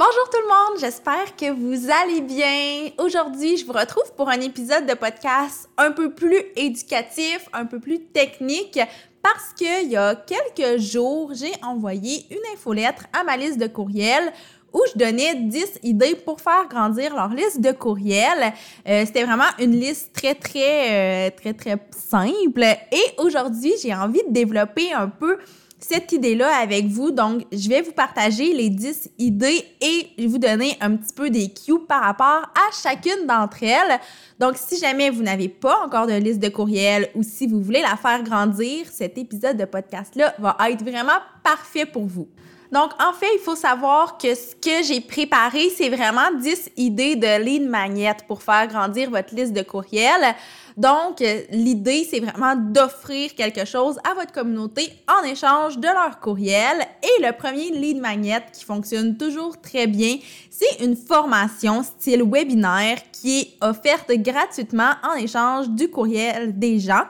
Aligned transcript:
Bonjour 0.00 0.30
tout 0.30 0.40
le 0.40 0.48
monde, 0.48 0.80
j'espère 0.80 1.36
que 1.36 1.50
vous 1.50 1.90
allez 1.90 2.22
bien. 2.22 2.88
Aujourd'hui, 2.96 3.58
je 3.58 3.66
vous 3.66 3.74
retrouve 3.74 4.10
pour 4.16 4.30
un 4.30 4.40
épisode 4.40 4.86
de 4.86 4.94
podcast 4.94 5.68
un 5.76 5.90
peu 5.90 6.14
plus 6.14 6.42
éducatif, 6.56 7.46
un 7.52 7.66
peu 7.66 7.80
plus 7.80 8.00
technique, 8.06 8.80
parce 9.22 9.52
qu'il 9.54 9.90
y 9.90 9.98
a 9.98 10.14
quelques 10.14 10.80
jours, 10.80 11.32
j'ai 11.34 11.52
envoyé 11.62 12.24
une 12.30 12.40
infolettre 12.54 13.08
à 13.12 13.24
ma 13.24 13.36
liste 13.36 13.58
de 13.58 13.66
courriels 13.66 14.32
où 14.72 14.80
je 14.90 14.98
donnais 14.98 15.34
10 15.34 15.80
idées 15.82 16.14
pour 16.14 16.40
faire 16.40 16.66
grandir 16.66 17.14
leur 17.14 17.28
liste 17.28 17.60
de 17.60 17.72
courriels. 17.72 18.54
Euh, 18.88 19.04
c'était 19.04 19.24
vraiment 19.24 19.52
une 19.58 19.78
liste 19.78 20.14
très, 20.14 20.34
très, 20.34 21.28
euh, 21.28 21.30
très, 21.36 21.52
très 21.52 21.76
simple. 21.90 22.62
Et 22.62 23.04
aujourd'hui, 23.18 23.74
j'ai 23.82 23.94
envie 23.94 24.22
de 24.26 24.32
développer 24.32 24.94
un 24.94 25.10
peu 25.10 25.36
cette 25.80 26.12
idée-là 26.12 26.48
avec 26.56 26.86
vous. 26.86 27.10
Donc, 27.10 27.44
je 27.52 27.68
vais 27.68 27.82
vous 27.82 27.92
partager 27.92 28.52
les 28.52 28.70
10 28.70 29.10
idées 29.18 29.64
et 29.80 30.26
vous 30.26 30.38
donner 30.38 30.76
un 30.80 30.96
petit 30.96 31.12
peu 31.12 31.30
des 31.30 31.48
cues 31.48 31.80
par 31.88 32.02
rapport 32.02 32.26
à 32.54 32.72
chacune 32.82 33.26
d'entre 33.26 33.62
elles. 33.62 34.00
Donc, 34.38 34.56
si 34.56 34.78
jamais 34.78 35.10
vous 35.10 35.22
n'avez 35.22 35.48
pas 35.48 35.84
encore 35.84 36.06
de 36.06 36.14
liste 36.14 36.40
de 36.40 36.48
courriels 36.48 37.08
ou 37.14 37.22
si 37.22 37.46
vous 37.46 37.60
voulez 37.60 37.82
la 37.82 37.96
faire 37.96 38.22
grandir, 38.22 38.86
cet 38.90 39.18
épisode 39.18 39.56
de 39.56 39.64
podcast-là 39.64 40.34
va 40.38 40.56
être 40.68 40.82
vraiment 40.82 41.20
parfait 41.42 41.86
pour 41.86 42.06
vous. 42.06 42.28
Donc, 42.72 42.90
en 43.02 43.12
fait, 43.12 43.26
il 43.34 43.40
faut 43.40 43.56
savoir 43.56 44.16
que 44.16 44.32
ce 44.34 44.54
que 44.54 44.84
j'ai 44.86 45.00
préparé, 45.00 45.70
c'est 45.70 45.88
vraiment 45.88 46.30
10 46.40 46.70
idées 46.76 47.16
de 47.16 47.42
lead 47.42 47.68
magnet 47.68 48.16
pour 48.28 48.42
faire 48.42 48.68
grandir 48.68 49.10
votre 49.10 49.34
liste 49.34 49.52
de 49.52 49.62
courriels. 49.62 50.36
Donc, 50.76 51.18
l'idée, 51.50 52.06
c'est 52.08 52.20
vraiment 52.20 52.54
d'offrir 52.54 53.34
quelque 53.34 53.64
chose 53.64 53.98
à 54.08 54.14
votre 54.14 54.32
communauté 54.32 54.88
en 55.08 55.26
échange 55.26 55.78
de 55.78 55.88
leur 55.88 56.20
courriel. 56.20 56.86
Et 57.02 57.22
le 57.22 57.32
premier 57.36 57.70
lead 57.70 57.98
magnet 57.98 58.44
qui 58.52 58.64
fonctionne 58.64 59.16
toujours 59.16 59.60
très 59.60 59.88
bien, 59.88 60.18
c'est 60.48 60.84
une 60.84 60.96
formation 60.96 61.82
style 61.82 62.22
webinaire 62.22 62.98
qui 63.10 63.40
est 63.40 63.48
offerte 63.60 64.12
gratuitement 64.12 64.92
en 65.02 65.16
échange 65.16 65.68
du 65.70 65.90
courriel 65.90 66.56
des 66.56 66.78
gens. 66.78 67.02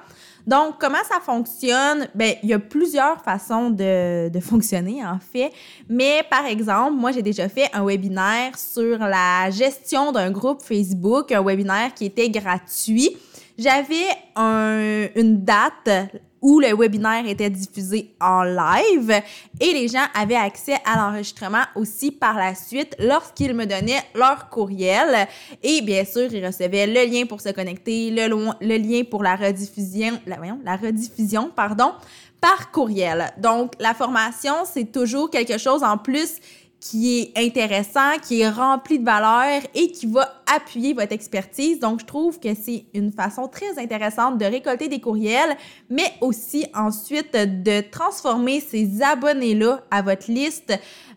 Donc, 0.46 0.76
comment 0.78 1.02
ça 1.08 1.20
fonctionne? 1.20 2.08
Bien, 2.14 2.34
il 2.42 2.48
y 2.48 2.54
a 2.54 2.58
plusieurs 2.58 3.22
façons 3.22 3.70
de, 3.70 4.30
fonctionner, 4.40 5.04
en 5.04 5.18
fait. 5.18 5.52
Mais 5.88 6.22
par 6.28 6.46
exemple, 6.46 6.94
moi, 6.94 7.12
j'ai 7.12 7.22
déjà 7.22 7.48
fait 7.48 7.68
un 7.72 7.84
webinaire 7.84 8.58
sur 8.58 8.98
la 8.98 9.50
gestion 9.50 10.12
d'un 10.12 10.30
groupe 10.30 10.62
Facebook, 10.62 11.32
un 11.32 11.42
webinaire 11.42 11.94
qui 11.94 12.06
était 12.06 12.30
gratuit. 12.30 13.16
J'avais 13.58 14.06
un, 14.36 15.08
une 15.16 15.44
date 15.44 16.10
où 16.42 16.60
le 16.60 16.74
webinaire 16.74 17.26
était 17.26 17.50
diffusé 17.50 18.14
en 18.20 18.42
live 18.42 19.22
et 19.60 19.72
les 19.72 19.88
gens 19.88 20.04
avaient 20.14 20.34
accès 20.34 20.76
à 20.84 20.96
l'enregistrement 20.96 21.64
aussi 21.74 22.10
par 22.10 22.36
la 22.36 22.54
suite 22.54 22.96
lorsqu'ils 22.98 23.54
me 23.54 23.66
donnaient 23.66 24.02
leur 24.14 24.48
courriel 24.48 25.28
et 25.62 25.82
bien 25.82 26.04
sûr 26.04 26.32
ils 26.32 26.44
recevaient 26.44 26.86
le 26.86 27.10
lien 27.10 27.26
pour 27.26 27.40
se 27.40 27.50
connecter, 27.50 28.10
le, 28.10 28.76
lien 28.76 29.02
pour 29.04 29.22
la 29.22 29.36
rediffusion, 29.36 30.20
la 30.26 30.76
rediffusion 30.76 31.50
pardon, 31.54 31.92
par 32.40 32.70
courriel. 32.70 33.30
Donc 33.38 33.72
la 33.78 33.94
formation 33.94 34.54
c'est 34.64 34.90
toujours 34.90 35.30
quelque 35.30 35.58
chose 35.58 35.82
en 35.82 35.98
plus 35.98 36.38
qui 36.80 37.20
est 37.20 37.38
intéressant, 37.38 38.18
qui 38.22 38.40
est 38.40 38.48
rempli 38.48 38.98
de 38.98 39.04
valeur 39.04 39.62
et 39.74 39.92
qui 39.92 40.06
va 40.06 40.42
appuyer 40.52 40.94
votre 40.94 41.12
expertise. 41.12 41.78
Donc, 41.78 42.00
je 42.00 42.06
trouve 42.06 42.40
que 42.40 42.54
c'est 42.54 42.86
une 42.94 43.12
façon 43.12 43.48
très 43.48 43.78
intéressante 43.78 44.38
de 44.38 44.46
récolter 44.46 44.88
des 44.88 45.00
courriels, 45.00 45.56
mais 45.90 46.14
aussi 46.20 46.66
ensuite 46.74 47.34
de 47.34 47.82
transformer 47.90 48.60
ces 48.60 49.02
abonnés-là 49.02 49.82
à 49.90 50.02
votre 50.02 50.30
liste 50.30 50.72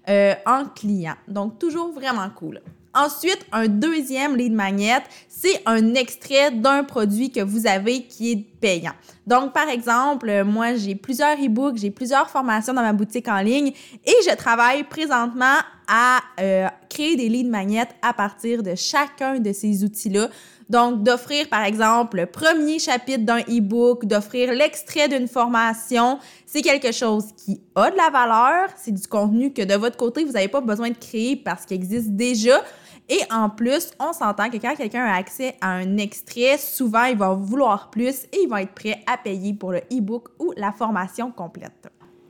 euh, 0.09 0.33
en 0.45 0.65
clients. 0.65 1.15
Donc, 1.27 1.59
toujours 1.59 1.91
vraiment 1.91 2.29
cool. 2.35 2.61
Ensuite, 2.95 3.45
un 3.51 3.67
deuxième 3.67 4.35
lead 4.35 4.53
magnet, 4.53 5.03
c'est 5.27 5.61
un 5.65 5.95
extrait 5.95 6.51
d'un 6.51 6.83
produit 6.83 7.31
que 7.31 7.39
vous 7.39 7.65
avez 7.65 8.03
qui 8.03 8.31
est 8.31 8.45
payant. 8.61 8.93
Donc, 9.25 9.51
par 9.51 9.67
exemple, 9.67 10.43
moi, 10.43 10.75
j'ai 10.75 10.93
plusieurs 10.93 11.35
e-books, 11.37 11.77
j'ai 11.77 11.89
plusieurs 11.89 12.29
formations 12.29 12.73
dans 12.73 12.83
ma 12.83 12.93
boutique 12.93 13.27
en 13.27 13.39
ligne 13.39 13.73
et 14.05 14.15
je 14.29 14.35
travaille 14.35 14.83
présentement 14.83 15.57
à 15.87 16.19
euh, 16.39 16.67
créer 16.87 17.15
des 17.15 17.29
lead 17.29 17.47
magnets 17.47 17.89
à 18.01 18.13
partir 18.13 18.61
de 18.61 18.75
chacun 18.75 19.39
de 19.39 19.51
ces 19.51 19.83
outils-là. 19.83 20.29
Donc, 20.69 21.03
d'offrir, 21.03 21.49
par 21.49 21.63
exemple, 21.63 22.17
le 22.17 22.25
premier 22.25 22.79
chapitre 22.79 23.23
d'un 23.23 23.39
e-book, 23.39 24.05
d'offrir 24.05 24.53
l'extrait 24.53 25.09
d'une 25.09 25.27
formation, 25.27 26.19
c'est 26.45 26.61
quelque 26.61 26.91
chose 26.91 27.25
qui 27.35 27.59
a 27.75 27.91
de 27.91 27.97
la 27.97 28.09
valeur, 28.09 28.69
c'est 28.77 28.93
du 28.93 29.07
contenu 29.07 29.51
que 29.51 29.63
de 29.63 29.73
votre 29.73 29.97
côté, 29.97 30.23
vous 30.23 30.31
n'avez 30.33 30.47
pas 30.47 30.61
besoin 30.61 30.89
de 30.89 30.97
créer 30.97 31.35
parce 31.35 31.65
qu'il 31.65 31.75
existe 31.75 32.11
déjà. 32.11 32.61
Et 33.09 33.21
en 33.31 33.49
plus, 33.49 33.91
on 33.99 34.13
s'entend 34.13 34.49
que 34.49 34.57
quand 34.57 34.75
quelqu'un 34.75 35.05
a 35.05 35.15
accès 35.15 35.55
à 35.59 35.71
un 35.71 35.97
extrait, 35.97 36.57
souvent, 36.57 37.03
il 37.05 37.17
va 37.17 37.33
vouloir 37.33 37.89
plus 37.89 38.23
et 38.31 38.43
il 38.43 38.49
va 38.49 38.61
être 38.61 38.73
prêt 38.73 39.03
à 39.05 39.17
payer 39.17 39.53
pour 39.53 39.71
le 39.71 39.79
e-book 39.91 40.29
ou 40.39 40.53
la 40.55 40.71
formation 40.71 41.31
complète. 41.31 41.89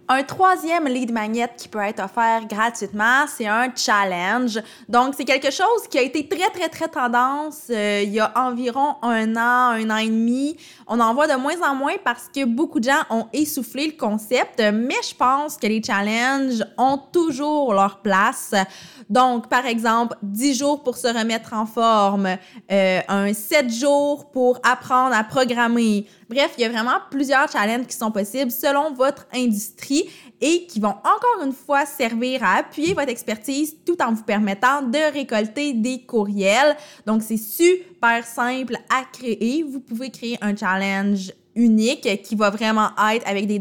Un 0.10 0.24
troisième 0.24 0.86
lead 0.86 1.14
magnet 1.14 1.50
qui 1.58 1.70
peut 1.70 1.80
être 1.80 2.04
offert 2.04 2.46
gratuitement, 2.46 3.26
c'est 3.28 3.48
un 3.48 3.70
challenge. 3.74 4.60
Donc, 4.90 5.14
c'est 5.16 5.24
quelque 5.24 5.50
chose 5.50 5.88
qui 5.90 5.98
a 5.98 6.02
été 6.02 6.28
très, 6.28 6.50
très, 6.50 6.68
très 6.68 6.90
tendance 6.90 7.68
euh, 7.70 8.02
il 8.04 8.12
y 8.12 8.20
a 8.20 8.34
environ 8.36 8.96
un 9.02 9.36
an, 9.38 9.72
un 9.72 9.90
an 9.90 9.98
et 9.98 10.10
demi. 10.10 10.58
On 10.88 11.00
en 11.00 11.14
voit 11.14 11.28
de 11.28 11.40
moins 11.40 11.62
en 11.62 11.74
moins 11.74 11.96
parce 12.04 12.30
que 12.34 12.44
beaucoup 12.44 12.82
de 12.82 12.86
gens 12.86 13.04
ont 13.10 13.28
essoufflé 13.32 13.88
le 13.88 13.94
concept, 13.94 14.62
mais 14.74 14.96
je 15.08 15.16
pense 15.16 15.56
que 15.56 15.68
les 15.68 15.82
challenges 15.82 16.66
ont 16.78 16.98
toujours 16.98 17.74
leur 17.74 18.00
place. 18.00 18.54
Donc, 19.10 19.48
par 19.48 19.66
exemple, 19.66 20.18
10 20.22 20.58
jours 20.58 20.84
pour 20.84 20.98
se 20.98 21.08
remettre 21.08 21.54
en 21.54 21.66
forme, 21.66 22.28
euh, 22.72 23.00
un 23.08 23.34
7 23.34 23.72
jours 23.72 24.32
pour 24.32 24.60
apprendre 24.64 25.16
à 25.16 25.24
programmer. 25.24 26.08
Bref, 26.34 26.54
il 26.58 26.62
y 26.62 26.66
a 26.66 26.70
vraiment 26.70 26.98
plusieurs 27.12 27.48
challenges 27.48 27.86
qui 27.86 27.96
sont 27.96 28.10
possibles 28.10 28.50
selon 28.50 28.92
votre 28.94 29.28
industrie 29.32 30.10
et 30.42 30.66
qui 30.66 30.80
vont 30.80 30.88
encore 30.90 31.46
une 31.46 31.54
fois 31.54 31.86
servir 31.86 32.44
à 32.44 32.56
appuyer 32.56 32.96
votre 32.96 33.10
expertise 33.10 33.76
tout 33.86 34.02
en 34.02 34.14
vous 34.14 34.24
permettant 34.24 34.82
de 34.82 35.14
récolter 35.14 35.74
des 35.74 36.02
courriels. 36.02 36.76
Donc, 37.06 37.22
c'est 37.22 37.38
super 37.38 38.26
simple 38.26 38.78
à 38.90 39.04
créer. 39.14 39.62
Vous 39.62 39.80
pouvez 39.80 40.10
créer 40.10 40.40
un 40.42 40.56
challenge 40.56 41.32
unique 41.56 42.24
qui 42.24 42.36
va 42.36 42.50
vraiment 42.50 42.90
être 43.12 43.28
avec 43.28 43.46
des 43.46 43.60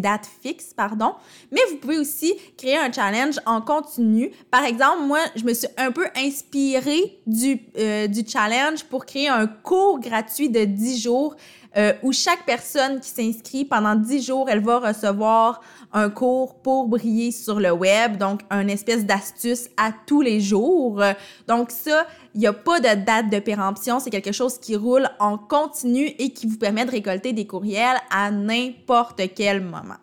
dates, 0.00 0.26
fixes, 0.42 0.72
pardon. 0.74 1.12
Mais 1.52 1.60
vous 1.70 1.76
pouvez 1.76 1.98
aussi 1.98 2.34
créer 2.56 2.78
un 2.78 2.90
challenge 2.90 3.38
en 3.44 3.60
continu. 3.60 4.30
Par 4.50 4.64
exemple, 4.64 5.02
moi, 5.06 5.18
je 5.34 5.44
me 5.44 5.52
suis 5.52 5.68
un 5.76 5.92
peu 5.92 6.06
inspirée 6.16 7.18
du, 7.26 7.60
euh, 7.78 8.06
du 8.06 8.26
challenge 8.26 8.84
pour 8.84 9.04
créer 9.04 9.28
un 9.28 9.46
cours 9.46 10.00
gratuit 10.00 10.48
de 10.48 10.64
10 10.64 11.02
jours 11.02 11.36
euh, 11.76 11.92
où 12.02 12.12
chaque 12.12 12.44
personne 12.46 13.00
qui 13.00 13.08
s'inscrit 13.08 13.64
pendant 13.64 13.94
10 13.94 14.26
jours, 14.26 14.48
elle 14.48 14.62
va 14.62 14.78
recevoir 14.78 15.60
un 15.92 16.10
cours 16.10 16.54
pour 16.62 16.88
briller 16.88 17.32
sur 17.32 17.60
le 17.60 17.70
web, 17.70 18.16
donc 18.16 18.40
un 18.50 18.68
espèce 18.68 19.04
d'astuce 19.04 19.68
à 19.76 19.92
tous 20.06 20.22
les 20.22 20.40
jours. 20.40 21.02
Donc 21.46 21.70
ça, 21.70 22.06
il 22.34 22.40
n'y 22.40 22.46
a 22.46 22.52
pas 22.52 22.80
de 22.80 23.04
date 23.04 23.30
de 23.30 23.38
péremption, 23.38 24.00
c'est 24.00 24.10
quelque 24.10 24.32
chose 24.32 24.58
qui 24.58 24.76
roule 24.76 25.08
en 25.18 25.38
continu 25.38 26.06
et 26.18 26.30
qui 26.30 26.46
vous 26.46 26.58
permet 26.58 26.84
de 26.84 26.90
récolter 26.90 27.32
des 27.32 27.46
courriels 27.46 27.98
à 28.10 28.30
n'importe 28.30 29.22
quel 29.34 29.60
moment. 29.62 29.96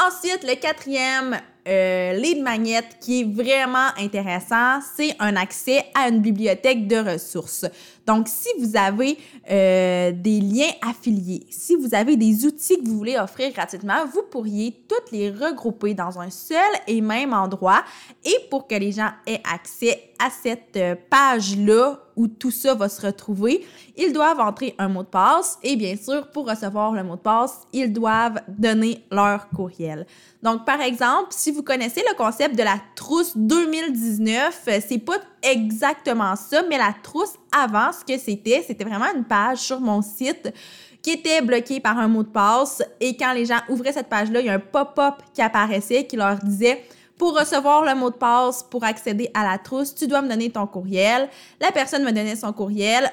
Ensuite, 0.00 0.44
le 0.44 0.54
quatrième 0.54 1.40
euh, 1.66 2.12
lead 2.12 2.40
magnet 2.40 2.84
qui 3.00 3.22
est 3.22 3.24
vraiment 3.24 3.88
intéressant, 3.98 4.78
c'est 4.96 5.16
un 5.18 5.34
accès 5.34 5.84
à 5.92 6.08
une 6.08 6.20
bibliothèque 6.20 6.86
de 6.86 6.96
ressources. 6.96 7.66
Donc, 8.08 8.26
si 8.26 8.48
vous 8.58 8.74
avez 8.74 9.18
euh, 9.50 10.12
des 10.14 10.40
liens 10.40 10.72
affiliés, 10.80 11.46
si 11.50 11.76
vous 11.76 11.94
avez 11.94 12.16
des 12.16 12.46
outils 12.46 12.78
que 12.82 12.88
vous 12.88 12.96
voulez 12.96 13.18
offrir 13.18 13.52
gratuitement, 13.52 14.06
vous 14.10 14.22
pourriez 14.30 14.82
toutes 14.88 15.12
les 15.12 15.30
regrouper 15.30 15.92
dans 15.92 16.18
un 16.18 16.30
seul 16.30 16.58
et 16.86 17.02
même 17.02 17.34
endroit. 17.34 17.84
Et 18.24 18.34
pour 18.48 18.66
que 18.66 18.76
les 18.76 18.92
gens 18.92 19.10
aient 19.26 19.42
accès 19.52 20.14
à 20.18 20.30
cette 20.30 20.78
euh, 20.78 20.94
page-là 21.10 21.98
où 22.18 22.26
tout 22.26 22.50
ça 22.50 22.74
va 22.74 22.88
se 22.88 23.00
retrouver, 23.00 23.64
ils 23.96 24.12
doivent 24.12 24.40
entrer 24.40 24.74
un 24.76 24.88
mot 24.88 25.04
de 25.04 25.08
passe 25.08 25.56
et 25.62 25.76
bien 25.76 25.96
sûr, 25.96 26.28
pour 26.32 26.50
recevoir 26.50 26.92
le 26.92 27.04
mot 27.04 27.14
de 27.14 27.20
passe, 27.20 27.60
ils 27.72 27.92
doivent 27.92 28.40
donner 28.48 29.04
leur 29.12 29.48
courriel. 29.50 30.04
Donc, 30.42 30.64
par 30.66 30.80
exemple, 30.80 31.28
si 31.30 31.52
vous 31.52 31.62
connaissez 31.62 32.02
le 32.10 32.16
concept 32.16 32.56
de 32.56 32.64
la 32.64 32.76
trousse 32.96 33.36
2019, 33.36 34.68
c'est 34.86 34.98
pas 34.98 35.18
exactement 35.42 36.34
ça, 36.34 36.62
mais 36.68 36.76
la 36.76 36.92
trousse 37.02 37.34
avant, 37.56 37.92
ce 37.92 38.04
que 38.04 38.18
c'était, 38.18 38.64
c'était 38.66 38.84
vraiment 38.84 39.14
une 39.14 39.24
page 39.24 39.58
sur 39.58 39.80
mon 39.80 40.02
site 40.02 40.52
qui 41.00 41.10
était 41.10 41.40
bloquée 41.40 41.78
par 41.78 41.98
un 41.98 42.08
mot 42.08 42.24
de 42.24 42.28
passe 42.28 42.82
et 43.00 43.16
quand 43.16 43.32
les 43.32 43.46
gens 43.46 43.60
ouvraient 43.68 43.92
cette 43.92 44.08
page-là, 44.08 44.40
il 44.40 44.46
y 44.46 44.48
a 44.48 44.54
un 44.54 44.58
pop-up 44.58 45.14
qui 45.32 45.40
apparaissait 45.40 46.04
qui 46.04 46.16
leur 46.16 46.36
disait 46.38 46.82
pour 47.18 47.38
recevoir 47.38 47.84
le 47.84 47.94
mot 47.94 48.10
de 48.10 48.16
passe, 48.16 48.62
pour 48.62 48.84
accéder 48.84 49.30
à 49.34 49.42
la 49.42 49.58
trousse, 49.58 49.94
tu 49.94 50.06
dois 50.06 50.22
me 50.22 50.28
donner 50.28 50.50
ton 50.50 50.66
courriel. 50.66 51.28
La 51.60 51.72
personne 51.72 52.04
me 52.04 52.12
donnait 52.12 52.36
son 52.36 52.52
courriel. 52.52 53.10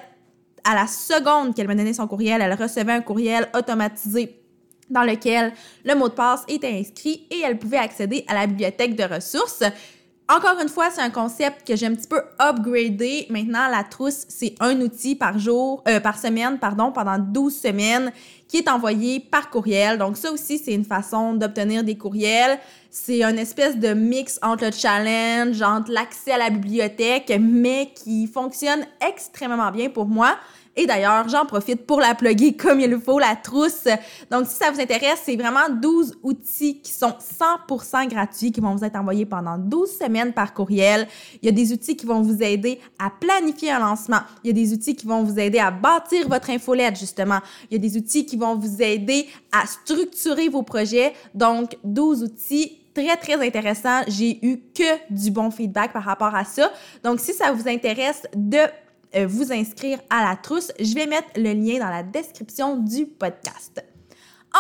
À 0.64 0.76
la 0.76 0.88
seconde 0.88 1.56
qu'elle 1.56 1.68
me 1.68 1.76
donnait 1.76 1.94
son 1.94 2.08
courriel, 2.08 2.42
elle 2.42 2.54
recevait 2.54 2.94
un 2.94 3.02
courriel 3.02 3.50
automatisé 3.56 4.40
dans 4.90 5.04
lequel 5.04 5.52
le 5.84 5.96
mot 5.96 6.10
de 6.10 6.14
passe 6.14 6.44
était 6.48 6.72
inscrit 6.72 7.28
et 7.32 7.42
elle 7.42 7.58
pouvait 7.58 7.78
accéder 7.78 8.24
à 8.28 8.36
la 8.36 8.46
bibliothèque 8.46 8.96
de 8.96 9.04
ressources. 9.04 9.64
Encore 10.28 10.60
une 10.60 10.70
fois, 10.70 10.90
c'est 10.90 11.02
un 11.02 11.12
concept 11.12 11.68
que 11.68 11.76
j'ai 11.76 11.86
un 11.86 11.94
petit 11.94 12.08
peu 12.08 12.20
upgradé. 12.40 13.28
Maintenant, 13.30 13.68
la 13.70 13.84
trousse, 13.84 14.26
c'est 14.28 14.56
un 14.60 14.82
outil 14.82 15.16
par 15.16 15.38
jour, 15.38 15.84
euh, 15.88 16.00
par 16.00 16.18
semaine, 16.18 16.58
pardon, 16.58 16.92
pendant 16.92 17.20
12 17.20 17.56
semaines 17.56 18.12
qui 18.48 18.58
est 18.58 18.68
envoyé 18.68 19.20
par 19.20 19.52
courriel. 19.52 20.00
Donc 20.00 20.18
ça 20.18 20.32
aussi, 20.32 20.58
c'est 20.58 20.74
une 20.74 20.86
façon 20.86 21.34
d'obtenir 21.34 21.84
des 21.84 21.96
courriels. 21.96 22.58
C'est 22.98 23.24
une 23.24 23.38
espèce 23.38 23.78
de 23.78 23.90
mix 23.90 24.40
entre 24.42 24.64
le 24.68 24.72
challenge, 24.72 25.62
entre 25.62 25.92
l'accès 25.92 26.32
à 26.32 26.38
la 26.38 26.50
bibliothèque, 26.50 27.30
mais 27.42 27.92
qui 27.94 28.26
fonctionne 28.26 28.86
extrêmement 29.06 29.70
bien 29.70 29.90
pour 29.90 30.06
moi. 30.06 30.38
Et 30.78 30.88
d'ailleurs, 30.88 31.28
j'en 31.28 31.46
profite 31.46 31.86
pour 31.86 32.00
la 32.00 32.16
plugger 32.16 32.54
comme 32.54 32.80
il 32.80 32.90
le 32.90 32.98
faut, 32.98 33.20
la 33.20 33.36
trousse. 33.36 33.84
Donc, 34.32 34.48
si 34.48 34.56
ça 34.56 34.72
vous 34.72 34.80
intéresse, 34.80 35.20
c'est 35.26 35.36
vraiment 35.36 35.68
12 35.70 36.20
outils 36.24 36.80
qui 36.80 36.94
sont 36.94 37.14
100% 37.70 38.08
gratuits, 38.08 38.54
qui 38.54 38.62
vont 38.62 38.74
vous 38.74 38.86
être 38.86 38.96
envoyés 38.96 39.26
pendant 39.26 39.58
12 39.58 39.98
semaines 39.98 40.32
par 40.32 40.54
courriel. 40.54 41.06
Il 41.42 41.48
y 41.48 41.50
a 41.50 41.52
des 41.52 41.74
outils 41.74 41.98
qui 41.98 42.06
vont 42.06 42.22
vous 42.22 42.42
aider 42.42 42.80
à 42.98 43.10
planifier 43.10 43.72
un 43.72 43.80
lancement. 43.80 44.22
Il 44.46 44.48
y 44.48 44.50
a 44.52 44.54
des 44.54 44.74
outils 44.74 44.96
qui 44.96 45.06
vont 45.06 45.22
vous 45.22 45.38
aider 45.38 45.60
à 45.60 45.70
bâtir 45.70 46.30
votre 46.30 46.50
infolette, 46.50 46.98
justement. 46.98 47.40
Il 47.70 47.74
y 47.74 47.76
a 47.76 47.90
des 47.90 47.98
outils 47.98 48.26
qui 48.26 48.38
vont 48.38 48.56
vous 48.56 48.82
aider 48.82 49.28
à 49.52 49.68
structurer 49.68 50.48
vos 50.48 50.64
projets. 50.64 51.14
Donc, 51.34 51.78
12 51.84 52.24
outils 52.24 52.85
très, 52.96 53.16
très 53.18 53.46
intéressants. 53.46 54.02
J'ai 54.08 54.44
eu 54.44 54.58
que 54.74 55.14
du 55.14 55.30
bon 55.30 55.52
feedback 55.52 55.94
par 55.94 56.04
rapport 56.04 56.34
à 56.34 56.46
ça. 56.46 56.72
Donc, 57.04 57.20
si 57.20 57.34
ça 57.34 57.52
vous 57.52 57.68
intéresse 57.68 58.24
de 58.36 58.60
euh, 59.16 59.28
vous 59.28 59.54
inscrire 59.54 60.00
à 60.10 60.28
la 60.28 60.36
trousse. 60.36 60.72
Je 60.78 60.94
vais 60.94 61.06
mettre 61.06 61.30
le 61.38 61.54
lien 61.54 61.80
dans 61.80 61.90
la 61.90 62.04
description 62.04 62.76
du 62.78 63.06
podcast. 63.06 63.84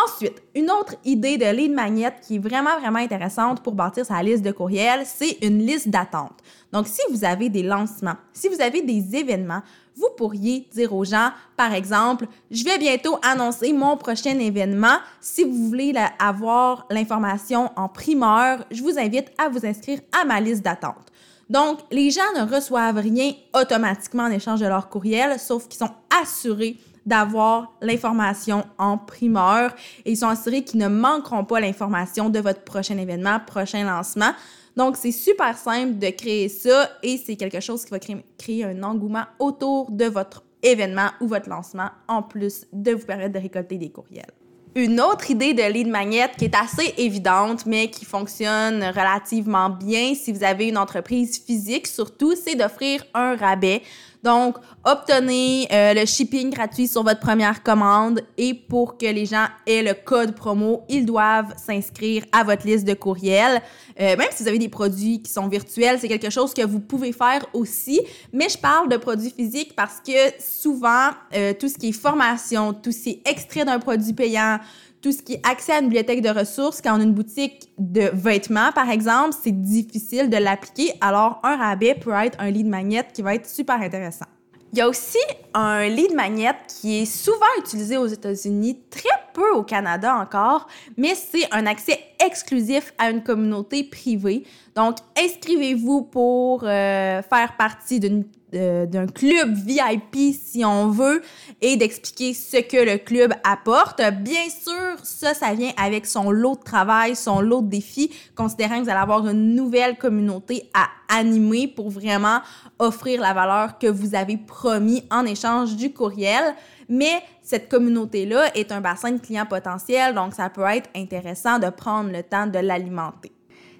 Ensuite, 0.05 0.41
une 0.53 0.71
autre 0.71 0.95
idée 1.03 1.37
de 1.37 1.45
lead 1.45 1.71
magnet 1.73 2.13
qui 2.21 2.35
est 2.35 2.39
vraiment, 2.39 2.79
vraiment 2.79 2.99
intéressante 2.99 3.63
pour 3.63 3.73
bâtir 3.73 4.05
sa 4.05 4.21
liste 4.21 4.43
de 4.43 4.51
courriels, 4.51 5.03
c'est 5.05 5.37
une 5.41 5.59
liste 5.59 5.89
d'attente. 5.89 6.39
Donc, 6.71 6.87
si 6.87 7.01
vous 7.11 7.25
avez 7.25 7.49
des 7.49 7.63
lancements, 7.63 8.15
si 8.33 8.47
vous 8.47 8.61
avez 8.61 8.81
des 8.81 9.15
événements, 9.15 9.61
vous 9.95 10.09
pourriez 10.17 10.67
dire 10.73 10.93
aux 10.93 11.05
gens, 11.05 11.31
par 11.55 11.73
exemple, 11.73 12.27
je 12.51 12.63
vais 12.63 12.77
bientôt 12.77 13.17
annoncer 13.21 13.71
mon 13.71 13.95
prochain 13.97 14.37
événement. 14.39 14.97
Si 15.21 15.43
vous 15.43 15.67
voulez 15.67 15.93
avoir 16.19 16.85
l'information 16.89 17.71
en 17.75 17.87
primeur, 17.87 18.65
je 18.71 18.81
vous 18.81 18.99
invite 18.99 19.31
à 19.37 19.49
vous 19.49 19.65
inscrire 19.65 19.99
à 20.11 20.25
ma 20.25 20.41
liste 20.41 20.63
d'attente. 20.63 21.11
Donc, 21.49 21.79
les 21.91 22.09
gens 22.09 22.21
ne 22.35 22.49
reçoivent 22.49 22.97
rien 22.97 23.31
automatiquement 23.53 24.23
en 24.23 24.31
échange 24.31 24.59
de 24.59 24.65
leur 24.65 24.89
courriel, 24.89 25.39
sauf 25.39 25.67
qu'ils 25.67 25.79
sont 25.79 25.93
assurés 26.21 26.77
d'avoir 27.05 27.71
l'information 27.81 28.65
en 28.79 28.97
primeur 28.97 29.73
et 30.05 30.11
ils 30.11 30.17
sont 30.17 30.27
assurés 30.27 30.63
qu'ils 30.63 30.79
ne 30.79 30.87
manqueront 30.87 31.45
pas 31.45 31.59
l'information 31.59 32.29
de 32.29 32.39
votre 32.39 32.61
prochain 32.61 32.97
événement, 32.97 33.39
prochain 33.45 33.83
lancement. 33.83 34.31
Donc, 34.75 34.97
c'est 34.97 35.11
super 35.11 35.57
simple 35.57 35.97
de 35.99 36.09
créer 36.09 36.49
ça 36.49 36.89
et 37.01 37.17
c'est 37.17 37.35
quelque 37.35 37.59
chose 37.59 37.85
qui 37.85 37.91
va 37.91 37.99
créer, 37.99 38.63
un 38.65 38.83
engouement 38.83 39.23
autour 39.39 39.89
de 39.91 40.05
votre 40.05 40.43
événement 40.61 41.09
ou 41.21 41.27
votre 41.27 41.49
lancement, 41.49 41.89
en 42.07 42.23
plus 42.23 42.65
de 42.73 42.91
vous 42.91 43.05
permettre 43.05 43.33
de 43.33 43.39
récolter 43.39 43.77
des 43.77 43.89
courriels. 43.89 44.31
Une 44.77 44.99
autre 44.99 45.31
idée 45.31 45.53
de 45.53 45.63
lead 45.63 45.87
magnet 45.87 46.29
qui 46.37 46.45
est 46.45 46.55
assez 46.55 46.93
évidente, 46.97 47.65
mais 47.65 47.89
qui 47.89 48.03
fonctionne 48.03 48.83
relativement 48.83 49.69
bien 49.69 50.13
si 50.15 50.33
vous 50.33 50.43
avez 50.43 50.67
une 50.67 50.77
entreprise 50.77 51.41
physique, 51.41 51.87
surtout, 51.87 52.35
c'est 52.35 52.55
d'offrir 52.55 53.05
un 53.13 53.37
rabais. 53.37 53.81
Donc, 54.25 54.57
obtenez 54.83 55.67
euh, 55.71 55.93
le 55.93 56.03
shipping 56.07 56.49
gratuit 56.49 56.87
sur 56.87 57.03
votre 57.03 57.19
première 57.19 57.61
commande 57.61 58.21
et 58.39 58.55
pour 58.55 58.97
que 58.97 59.05
les 59.05 59.27
gens 59.27 59.45
aient 59.67 59.83
le 59.83 59.93
code 59.93 60.33
promo, 60.33 60.81
ils 60.89 61.05
doivent 61.05 61.53
s'inscrire 61.63 62.23
à 62.31 62.43
votre 62.43 62.65
liste 62.65 62.87
de 62.87 62.95
courriels. 62.95 63.61
Euh, 63.99 64.17
même 64.17 64.29
si 64.31 64.41
vous 64.41 64.49
avez 64.49 64.57
des 64.57 64.67
produits 64.67 65.21
qui 65.21 65.31
sont 65.31 65.47
virtuels, 65.47 65.99
c'est 65.99 66.07
quelque 66.07 66.31
chose 66.31 66.55
que 66.55 66.65
vous 66.65 66.79
pouvez 66.79 67.13
faire 67.13 67.45
aussi. 67.53 68.01
Mais 68.33 68.49
je 68.49 68.57
parle 68.57 68.89
de 68.89 68.97
produits 68.97 69.29
physiques 69.29 69.75
parce 69.75 70.01
que 70.03 70.33
souvent, 70.39 71.11
euh, 71.35 71.53
tout 71.53 71.69
ce 71.69 71.77
qui 71.77 71.89
est 71.89 71.91
formation, 71.91 72.73
tout 72.73 72.91
ce 72.91 73.03
qui 73.03 73.09
est 73.11 73.29
extrait 73.29 73.63
d'un 73.63 73.77
produit 73.77 74.13
payant, 74.13 74.57
tout 75.05 75.11
ce 75.11 75.21
qui 75.21 75.33
est 75.33 75.47
accès 75.47 75.71
à 75.71 75.77
une 75.81 75.89
bibliothèque 75.89 76.23
de 76.23 76.29
ressources, 76.29 76.81
quand 76.81 76.97
on 76.97 76.99
a 76.99 77.03
une 77.03 77.13
boutique 77.13 77.69
de 77.77 78.09
vêtements, 78.11 78.71
par 78.73 78.89
exemple, 78.89 79.35
c'est 79.39 79.51
difficile 79.51 80.31
de 80.31 80.37
l'appliquer. 80.37 80.93
Alors, 80.99 81.39
un 81.43 81.57
rabais 81.57 81.93
peut 81.93 82.09
être 82.09 82.35
un 82.41 82.49
lead 82.49 82.65
magnet 82.65 83.05
qui 83.13 83.21
va 83.21 83.35
être 83.35 83.47
super 83.47 83.79
intéressant. 83.79 84.25
Il 84.73 84.79
y 84.79 84.81
a 84.81 84.89
aussi 84.89 85.19
un 85.53 85.87
lead 85.87 86.15
magnet 86.15 86.55
qui 86.67 87.03
est 87.03 87.05
souvent 87.05 87.45
utilisé 87.59 87.97
aux 87.97 88.07
États-Unis, 88.07 88.79
très 88.89 89.03
peu 89.35 89.51
au 89.51 89.61
Canada 89.61 90.15
encore, 90.15 90.65
mais 90.97 91.13
c'est 91.13 91.53
un 91.53 91.67
accès 91.67 91.99
exclusif 92.25 92.91
à 92.97 93.11
une 93.11 93.21
communauté 93.21 93.83
privée. 93.83 94.43
Donc, 94.75 94.97
inscrivez-vous 95.23 96.01
pour 96.01 96.63
euh, 96.63 97.21
faire 97.21 97.55
partie 97.59 97.99
d'une 97.99 98.25
d'un 98.55 99.07
club 99.07 99.53
VIP 99.53 100.33
si 100.33 100.63
on 100.63 100.87
veut 100.89 101.21
et 101.61 101.77
d'expliquer 101.77 102.33
ce 102.33 102.57
que 102.57 102.77
le 102.77 102.97
club 102.97 103.33
apporte. 103.43 104.01
Bien 104.21 104.49
sûr, 104.49 104.97
ça, 105.03 105.33
ça 105.33 105.53
vient 105.53 105.71
avec 105.77 106.05
son 106.05 106.31
lot 106.31 106.55
de 106.55 106.63
travail, 106.63 107.15
son 107.15 107.41
lot 107.41 107.61
de 107.61 107.69
défis, 107.69 108.11
considérant 108.35 108.79
que 108.79 108.83
vous 108.83 108.89
allez 108.89 108.99
avoir 108.99 109.27
une 109.27 109.55
nouvelle 109.55 109.97
communauté 109.97 110.69
à 110.73 110.87
animer 111.17 111.67
pour 111.67 111.89
vraiment 111.89 112.39
offrir 112.79 113.21
la 113.21 113.33
valeur 113.33 113.77
que 113.77 113.87
vous 113.87 114.15
avez 114.15 114.37
promis 114.37 115.03
en 115.11 115.25
échange 115.25 115.75
du 115.75 115.93
courriel. 115.93 116.55
Mais 116.89 117.21
cette 117.41 117.69
communauté-là 117.69 118.55
est 118.55 118.71
un 118.71 118.81
bassin 118.81 119.11
de 119.11 119.19
clients 119.19 119.45
potentiels, 119.45 120.13
donc 120.13 120.33
ça 120.33 120.49
peut 120.49 120.63
être 120.63 120.89
intéressant 120.95 121.59
de 121.59 121.69
prendre 121.69 122.11
le 122.11 122.23
temps 122.23 122.47
de 122.47 122.59
l'alimenter. 122.59 123.31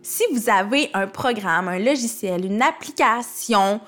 Si 0.01 0.23
vous 0.31 0.49
avez 0.49 0.89
un 0.93 1.07
programme, 1.07 1.67
un 1.67 1.79
logiciel, 1.79 2.45
une 2.45 2.61
application, 2.61 3.79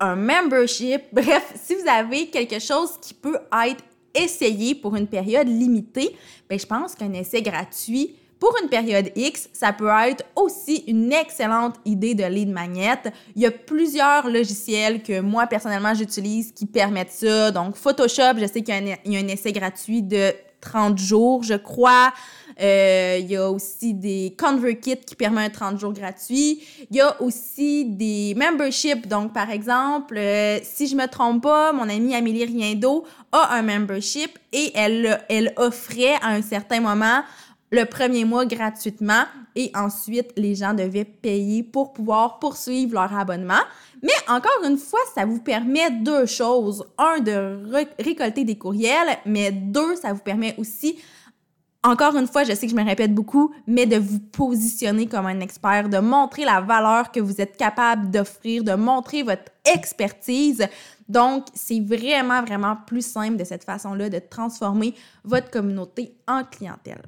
un 0.00 0.16
membership, 0.16 1.02
bref, 1.12 1.52
si 1.62 1.74
vous 1.74 1.88
avez 1.88 2.28
quelque 2.28 2.58
chose 2.58 2.90
qui 3.00 3.14
peut 3.14 3.38
être 3.66 3.84
essayé 4.14 4.74
pour 4.74 4.96
une 4.96 5.06
période 5.06 5.46
limitée, 5.46 6.16
ben 6.48 6.58
je 6.58 6.66
pense 6.66 6.94
qu'un 6.94 7.12
essai 7.12 7.42
gratuit 7.42 8.16
pour 8.40 8.56
une 8.62 8.70
période 8.70 9.12
X, 9.14 9.50
ça 9.52 9.72
peut 9.74 9.90
être 10.08 10.24
aussi 10.34 10.82
une 10.88 11.12
excellente 11.12 11.74
idée 11.84 12.14
de 12.14 12.24
lead 12.24 12.48
magnet. 12.48 13.02
Il 13.36 13.42
y 13.42 13.46
a 13.46 13.50
plusieurs 13.50 14.28
logiciels 14.28 15.02
que 15.02 15.20
moi 15.20 15.46
personnellement 15.46 15.92
j'utilise 15.92 16.50
qui 16.50 16.64
permettent 16.64 17.10
ça. 17.10 17.50
Donc 17.50 17.76
Photoshop, 17.76 18.38
je 18.38 18.46
sais 18.46 18.62
qu'il 18.62 18.96
y, 19.04 19.16
a 19.16 19.20
un 19.20 19.28
essai 19.28 19.52
gratuit 19.52 20.02
de 20.02 20.32
30 20.60 20.98
jours, 20.98 21.42
je 21.42 21.54
crois. 21.54 22.12
Euh, 22.60 23.16
il 23.18 23.30
y 23.30 23.36
a 23.36 23.50
aussi 23.50 23.94
des 23.94 24.34
ConvertKit 24.36 24.98
qui 24.98 25.14
permet 25.14 25.44
un 25.44 25.50
30 25.50 25.80
jours 25.80 25.92
gratuit. 25.92 26.62
Il 26.90 26.96
y 26.96 27.00
a 27.00 27.20
aussi 27.22 27.86
des 27.86 28.34
memberships. 28.36 29.06
Donc, 29.06 29.32
par 29.32 29.50
exemple, 29.50 30.16
euh, 30.18 30.58
si 30.62 30.86
je 30.86 30.94
me 30.94 31.06
trompe 31.06 31.42
pas, 31.42 31.72
mon 31.72 31.88
amie 31.88 32.14
Amélie 32.14 32.44
Riendo 32.44 33.04
a 33.32 33.54
un 33.54 33.62
membership 33.62 34.38
et 34.52 34.72
elle, 34.74 35.24
elle 35.28 35.54
offrait 35.56 36.14
à 36.20 36.28
un 36.28 36.42
certain 36.42 36.80
moment 36.80 37.22
le 37.70 37.84
premier 37.84 38.24
mois 38.24 38.46
gratuitement 38.46 39.24
et 39.54 39.70
ensuite 39.74 40.32
les 40.36 40.54
gens 40.54 40.74
devaient 40.74 41.04
payer 41.04 41.62
pour 41.62 41.92
pouvoir 41.92 42.38
poursuivre 42.38 42.94
leur 42.94 43.16
abonnement. 43.16 43.62
Mais 44.02 44.08
encore 44.28 44.64
une 44.64 44.78
fois, 44.78 45.00
ça 45.14 45.24
vous 45.24 45.40
permet 45.40 45.90
deux 45.90 46.26
choses. 46.26 46.84
Un, 46.98 47.20
de 47.20 47.62
récolter 47.98 48.44
des 48.44 48.58
courriels, 48.58 49.18
mais 49.26 49.52
deux, 49.52 49.96
ça 49.96 50.12
vous 50.12 50.20
permet 50.20 50.54
aussi 50.58 50.98
encore 51.82 52.14
une 52.14 52.26
fois, 52.26 52.44
je 52.44 52.52
sais 52.52 52.66
que 52.66 52.72
je 52.72 52.76
me 52.76 52.84
répète 52.84 53.14
beaucoup, 53.14 53.54
mais 53.66 53.86
de 53.86 53.96
vous 53.96 54.18
positionner 54.18 55.06
comme 55.06 55.24
un 55.24 55.40
expert, 55.40 55.88
de 55.88 55.98
montrer 55.98 56.44
la 56.44 56.60
valeur 56.60 57.10
que 57.10 57.20
vous 57.20 57.40
êtes 57.40 57.56
capable 57.56 58.10
d'offrir, 58.10 58.62
de 58.62 58.74
montrer 58.74 59.22
votre 59.22 59.50
expertise. 59.64 60.66
Donc, 61.08 61.46
c'est 61.54 61.80
vraiment, 61.80 62.42
vraiment 62.42 62.76
plus 62.86 63.04
simple 63.04 63.36
de 63.36 63.44
cette 63.44 63.64
façon-là 63.64 64.10
de 64.10 64.18
transformer 64.18 64.94
votre 65.24 65.50
communauté 65.50 66.14
en 66.28 66.44
clientèle. 66.44 67.00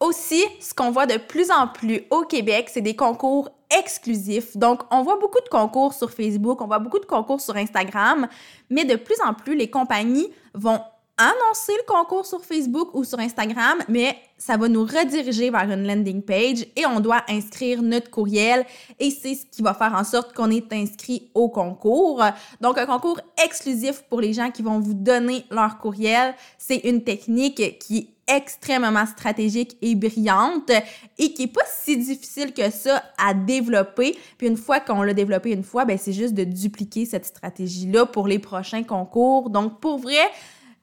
Aussi, 0.00 0.44
ce 0.60 0.74
qu'on 0.74 0.90
voit 0.90 1.06
de 1.06 1.18
plus 1.18 1.50
en 1.50 1.68
plus 1.68 2.02
au 2.10 2.22
Québec, 2.22 2.68
c'est 2.72 2.80
des 2.80 2.96
concours 2.96 3.50
exclusif. 3.78 4.56
Donc, 4.56 4.82
on 4.90 5.02
voit 5.02 5.18
beaucoup 5.18 5.40
de 5.40 5.48
concours 5.48 5.94
sur 5.94 6.10
Facebook, 6.10 6.60
on 6.60 6.66
voit 6.66 6.78
beaucoup 6.78 6.98
de 6.98 7.06
concours 7.06 7.40
sur 7.40 7.56
Instagram, 7.56 8.28
mais 8.70 8.84
de 8.84 8.96
plus 8.96 9.16
en 9.24 9.34
plus, 9.34 9.56
les 9.56 9.70
compagnies 9.70 10.30
vont 10.52 10.80
annoncer 11.16 11.72
le 11.78 11.84
concours 11.86 12.26
sur 12.26 12.44
Facebook 12.44 12.92
ou 12.92 13.04
sur 13.04 13.20
Instagram, 13.20 13.78
mais 13.88 14.16
ça 14.36 14.56
va 14.56 14.68
nous 14.68 14.82
rediriger 14.82 15.48
vers 15.48 15.70
une 15.70 15.86
landing 15.86 16.22
page 16.22 16.66
et 16.74 16.86
on 16.86 16.98
doit 16.98 17.22
inscrire 17.28 17.82
notre 17.82 18.10
courriel 18.10 18.66
et 18.98 19.10
c'est 19.10 19.36
ce 19.36 19.46
qui 19.46 19.62
va 19.62 19.74
faire 19.74 19.94
en 19.94 20.02
sorte 20.02 20.32
qu'on 20.34 20.50
est 20.50 20.72
inscrit 20.72 21.30
au 21.34 21.48
concours. 21.48 22.20
Donc 22.60 22.78
un 22.78 22.86
concours 22.86 23.20
exclusif 23.42 24.02
pour 24.10 24.20
les 24.20 24.32
gens 24.32 24.50
qui 24.50 24.62
vont 24.62 24.80
vous 24.80 24.94
donner 24.94 25.44
leur 25.50 25.78
courriel, 25.78 26.34
c'est 26.58 26.78
une 26.78 27.04
technique 27.04 27.78
qui 27.78 28.13
extrêmement 28.26 29.06
stratégique 29.06 29.76
et 29.82 29.94
brillante 29.94 30.70
et 31.18 31.32
qui 31.32 31.44
est 31.44 31.52
pas 31.52 31.64
si 31.68 31.96
difficile 31.96 32.52
que 32.52 32.70
ça 32.70 33.02
à 33.18 33.34
développer. 33.34 34.16
Puis 34.38 34.46
une 34.46 34.56
fois 34.56 34.80
qu'on 34.80 35.02
l'a 35.02 35.14
développé 35.14 35.50
une 35.52 35.64
fois, 35.64 35.84
ben 35.84 35.98
c'est 35.98 36.12
juste 36.12 36.34
de 36.34 36.44
dupliquer 36.44 37.04
cette 37.04 37.26
stratégie-là 37.26 38.06
pour 38.06 38.26
les 38.28 38.38
prochains 38.38 38.82
concours. 38.82 39.50
Donc 39.50 39.80
pour 39.80 39.98
vrai, 39.98 40.30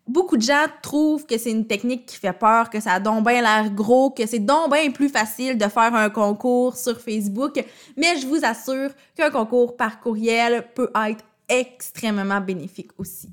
beaucoup 0.08 0.38
de 0.38 0.42
gens 0.42 0.66
trouvent 0.82 1.26
que 1.26 1.38
c'est 1.38 1.52
une 1.52 1.66
technique 1.66 2.06
qui 2.06 2.18
fait 2.18 2.34
peur, 2.34 2.70
que 2.70 2.80
ça 2.80 2.94
a 2.94 3.00
donc 3.00 3.26
bien 3.26 3.42
l'air 3.42 3.72
gros, 3.72 4.12
que 4.12 4.26
c'est 4.26 4.40
donc 4.40 4.72
bien 4.72 4.92
plus 4.92 5.10
facile 5.10 5.58
de 5.58 5.68
faire 5.68 5.96
un 5.96 6.10
concours 6.10 6.76
sur 6.76 7.00
Facebook, 7.00 7.64
mais 7.98 8.18
je 8.18 8.28
vous 8.28 8.44
assure 8.44 8.92
qu'un 9.16 9.30
concours 9.30 9.76
par 9.76 10.00
courriel 10.00 10.68
peut 10.76 10.92
être 11.08 11.24
extrêmement 11.48 12.42
bénéfique 12.42 12.92
aussi. 12.98 13.30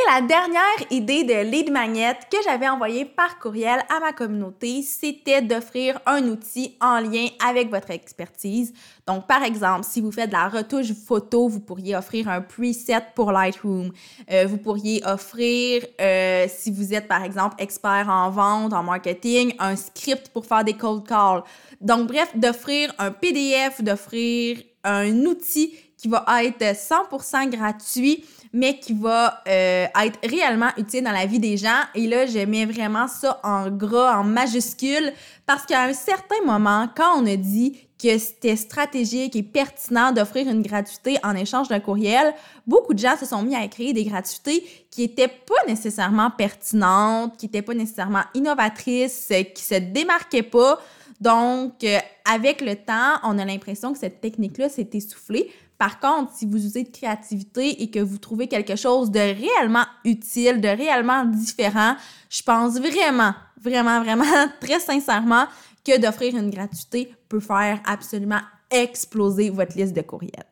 Et 0.00 0.10
la 0.10 0.22
dernière 0.22 0.62
idée 0.90 1.24
de 1.24 1.50
lead 1.50 1.70
magnet 1.70 2.16
que 2.30 2.38
j'avais 2.44 2.68
envoyée 2.68 3.04
par 3.04 3.38
courriel 3.38 3.80
à 3.94 4.00
ma 4.00 4.12
communauté, 4.12 4.82
c'était 4.82 5.42
d'offrir 5.42 6.00
un 6.06 6.22
outil 6.28 6.74
en 6.80 7.00
lien 7.00 7.26
avec 7.46 7.68
votre 7.70 7.90
expertise. 7.90 8.72
Donc, 9.06 9.26
par 9.26 9.42
exemple, 9.42 9.84
si 9.84 10.00
vous 10.00 10.12
faites 10.12 10.28
de 10.28 10.34
la 10.34 10.48
retouche 10.48 10.92
photo, 10.94 11.48
vous 11.48 11.60
pourriez 11.60 11.96
offrir 11.96 12.28
un 12.28 12.40
preset 12.40 13.02
pour 13.14 13.32
Lightroom. 13.32 13.90
Euh, 14.30 14.46
vous 14.46 14.56
pourriez 14.56 15.02
offrir, 15.04 15.84
euh, 16.00 16.46
si 16.48 16.70
vous 16.70 16.94
êtes 16.94 17.08
par 17.08 17.22
exemple 17.22 17.56
expert 17.58 18.06
en 18.08 18.30
vente, 18.30 18.72
en 18.72 18.82
marketing, 18.82 19.54
un 19.58 19.76
script 19.76 20.28
pour 20.28 20.46
faire 20.46 20.64
des 20.64 20.74
cold 20.74 21.06
calls. 21.06 21.42
Donc, 21.80 22.06
bref, 22.06 22.30
d'offrir 22.34 22.94
un 22.98 23.10
PDF, 23.10 23.82
d'offrir 23.82 24.62
un 24.84 25.14
outil 25.24 25.74
qui 25.96 26.08
va 26.08 26.24
être 26.42 26.62
100% 26.62 27.50
gratuit 27.50 28.24
mais 28.52 28.78
qui 28.78 28.94
va 28.94 29.42
euh, 29.46 29.86
être 30.02 30.18
réellement 30.28 30.70
utile 30.76 31.04
dans 31.04 31.12
la 31.12 31.26
vie 31.26 31.38
des 31.38 31.56
gens. 31.56 31.82
Et 31.94 32.06
là, 32.08 32.26
je 32.26 32.38
mets 32.40 32.66
vraiment 32.66 33.06
ça 33.06 33.40
en 33.44 33.70
gras, 33.70 34.18
en 34.18 34.24
majuscule, 34.24 35.12
parce 35.46 35.64
qu'à 35.64 35.82
un 35.82 35.92
certain 35.92 36.42
moment, 36.44 36.88
quand 36.96 37.20
on 37.20 37.26
a 37.26 37.36
dit 37.36 37.78
que 38.02 38.18
c'était 38.18 38.56
stratégique 38.56 39.36
et 39.36 39.42
pertinent 39.42 40.10
d'offrir 40.10 40.48
une 40.48 40.62
gratuité 40.62 41.18
en 41.22 41.36
échange 41.36 41.68
d'un 41.68 41.80
courriel, 41.80 42.34
beaucoup 42.66 42.94
de 42.94 42.98
gens 42.98 43.16
se 43.16 43.26
sont 43.26 43.42
mis 43.42 43.54
à 43.54 43.68
créer 43.68 43.92
des 43.92 44.04
gratuités 44.04 44.66
qui 44.90 45.04
étaient 45.04 45.28
pas 45.28 45.68
nécessairement 45.68 46.30
pertinentes, 46.30 47.36
qui 47.36 47.46
étaient 47.46 47.62
pas 47.62 47.74
nécessairement 47.74 48.22
innovatrices, 48.34 49.30
qui 49.54 49.62
se 49.62 49.74
démarquaient 49.74 50.42
pas. 50.42 50.80
Donc, 51.20 51.84
euh, 51.84 51.98
avec 52.24 52.60
le 52.60 52.76
temps, 52.76 53.18
on 53.24 53.38
a 53.38 53.44
l'impression 53.44 53.92
que 53.92 53.98
cette 53.98 54.20
technique-là 54.20 54.68
s'est 54.68 54.88
essoufflée 54.92 55.50
par 55.80 55.98
contre, 55.98 56.34
si 56.34 56.44
vous 56.44 56.62
usez 56.62 56.84
de 56.84 56.90
créativité 56.90 57.82
et 57.82 57.90
que 57.90 58.00
vous 58.00 58.18
trouvez 58.18 58.48
quelque 58.48 58.76
chose 58.76 59.10
de 59.10 59.18
réellement 59.18 59.86
utile, 60.04 60.60
de 60.60 60.68
réellement 60.68 61.24
différent, 61.24 61.96
je 62.28 62.42
pense 62.42 62.78
vraiment, 62.78 63.32
vraiment, 63.58 64.02
vraiment, 64.02 64.26
très 64.60 64.78
sincèrement 64.78 65.46
que 65.82 65.98
d'offrir 65.98 66.36
une 66.36 66.50
gratuité 66.50 67.14
peut 67.30 67.40
faire 67.40 67.80
absolument 67.86 68.42
exploser 68.70 69.48
votre 69.48 69.74
liste 69.74 69.96
de 69.96 70.02
courriels. 70.02 70.44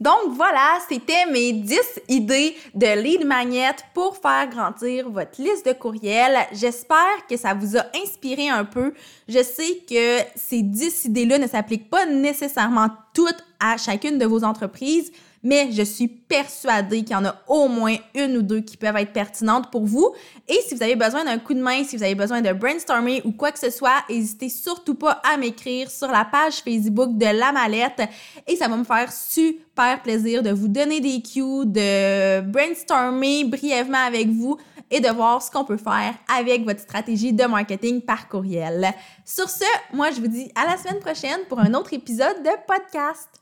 Donc 0.00 0.32
voilà, 0.32 0.78
c'était 0.88 1.26
mes 1.30 1.52
10 1.52 1.78
idées 2.08 2.56
de 2.74 3.00
lead 3.00 3.24
magnet 3.24 3.76
pour 3.94 4.16
faire 4.16 4.48
grandir 4.48 5.08
votre 5.08 5.40
liste 5.40 5.66
de 5.66 5.72
courriels. 5.72 6.36
J'espère 6.52 7.26
que 7.28 7.36
ça 7.36 7.54
vous 7.54 7.76
a 7.76 7.84
inspiré 8.02 8.48
un 8.48 8.64
peu. 8.64 8.92
Je 9.28 9.42
sais 9.42 9.82
que 9.88 10.18
ces 10.34 10.62
10 10.62 11.06
idées-là 11.06 11.38
ne 11.38 11.46
s'appliquent 11.46 11.88
pas 11.88 12.06
nécessairement 12.06 12.88
toutes 13.14 13.44
à 13.60 13.76
chacune 13.76 14.18
de 14.18 14.26
vos 14.26 14.42
entreprises, 14.42 15.12
mais 15.44 15.70
je 15.70 15.82
suis 15.82 16.08
persuadée 16.08 17.04
qu'il 17.04 17.12
y 17.12 17.14
en 17.14 17.26
a 17.26 17.36
au 17.46 17.68
moins 17.68 17.96
une 18.14 18.38
ou 18.38 18.42
deux 18.42 18.62
qui 18.62 18.76
peuvent 18.76 18.96
être 18.96 19.12
pertinentes 19.12 19.70
pour 19.70 19.84
vous. 19.84 20.12
Et 20.48 20.58
si 20.66 20.74
vous 20.74 20.82
avez 20.82 20.96
besoin 20.96 21.24
d'un 21.24 21.38
coup 21.38 21.54
de 21.54 21.60
main, 21.60 21.84
si 21.84 21.96
vous 21.96 22.02
avez 22.02 22.14
besoin 22.14 22.40
de 22.40 22.52
brainstormer 22.52 23.20
ou 23.24 23.32
quoi 23.32 23.52
que 23.52 23.58
ce 23.58 23.70
soit, 23.70 24.02
n'hésitez 24.08 24.48
surtout 24.48 24.94
pas 24.94 25.20
à 25.22 25.36
m'écrire 25.36 25.90
sur 25.90 26.08
la 26.08 26.24
page 26.24 26.62
Facebook 26.64 27.16
de 27.16 27.26
La 27.26 27.52
Mallette 27.52 28.02
et 28.48 28.56
ça 28.56 28.68
va 28.68 28.76
me 28.76 28.84
faire 28.84 29.12
super 29.12 30.02
plaisir 30.02 30.42
de 30.42 30.50
vous 30.50 30.68
donner 30.68 31.00
des 31.00 31.20
cues, 31.20 31.66
de 31.66 32.40
brainstormer 32.40 33.44
brièvement 33.44 34.04
avec 34.06 34.28
vous 34.28 34.56
et 34.90 35.00
de 35.00 35.08
voir 35.08 35.42
ce 35.42 35.50
qu'on 35.50 35.64
peut 35.64 35.76
faire 35.76 36.14
avec 36.34 36.64
votre 36.64 36.80
stratégie 36.80 37.32
de 37.32 37.44
marketing 37.44 38.00
par 38.00 38.28
courriel. 38.28 38.92
Sur 39.24 39.50
ce, 39.50 39.64
moi 39.92 40.10
je 40.10 40.20
vous 40.20 40.28
dis 40.28 40.50
à 40.54 40.66
la 40.66 40.76
semaine 40.76 41.00
prochaine 41.00 41.40
pour 41.48 41.58
un 41.58 41.74
autre 41.74 41.92
épisode 41.92 42.42
de 42.42 42.50
podcast. 42.66 43.28